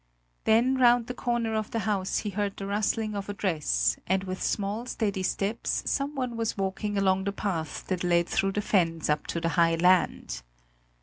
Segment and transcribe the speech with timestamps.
[0.45, 4.23] Then round the corner of the house he heard the rustling of a dress, and
[4.23, 9.11] with small steady steps someone was walking along the path that led through the fens
[9.11, 10.41] up to the high land.